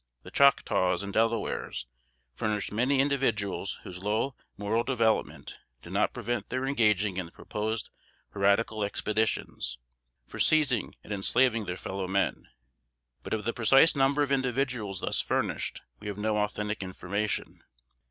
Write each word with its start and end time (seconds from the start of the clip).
The 0.23 0.31
Choctaws 0.31 1.03
and 1.03 1.13
Delawares 1.13 1.85
furnished 2.33 2.71
many 2.71 2.99
individuals 2.99 3.77
whose 3.83 4.01
low 4.01 4.33
moral 4.57 4.83
development 4.83 5.59
did 5.83 5.93
not 5.93 6.11
prevent 6.11 6.49
their 6.49 6.65
engaging 6.65 7.17
in 7.17 7.27
the 7.27 7.31
proposed 7.31 7.91
piratical 8.31 8.83
expeditions, 8.83 9.77
for 10.25 10.39
seizing 10.39 10.95
and 11.03 11.13
enslaving 11.13 11.65
their 11.65 11.77
fellow 11.77 12.07
men; 12.07 12.47
but 13.21 13.31
of 13.35 13.43
the 13.43 13.53
precise 13.53 13.95
number 13.95 14.23
of 14.23 14.31
individuals 14.31 15.01
thus 15.01 15.21
furnished, 15.21 15.81
we 15.99 16.07
have 16.07 16.17
no 16.17 16.37
authentic 16.39 16.81
information. 16.81 17.63